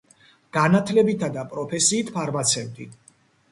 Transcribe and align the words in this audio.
განათლებითა 0.57 1.29
და 1.37 1.45
პროფესიით 1.53 2.11
ფარმაცევტი. 2.19 2.91